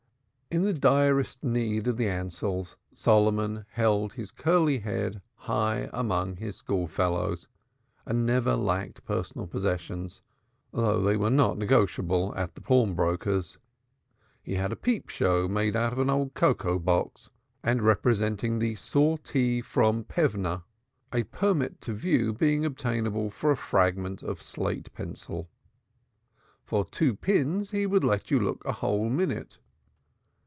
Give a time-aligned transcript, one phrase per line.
[0.53, 6.57] In the direst need of the Ansells Solomon held his curly head high among his
[6.57, 7.47] school fellows,
[8.05, 10.21] and never lacked personal possessions,
[10.73, 13.57] though they were not negotiable at the pawnbroker's.
[14.43, 17.31] He had a peep show, made out of an old cocoa box,
[17.63, 20.63] and representing the sortie from Plevna,
[21.13, 25.49] a permit to view being obtainable for a fragment of slate pencil.
[26.65, 29.57] For two pins he would let you look a whole minute.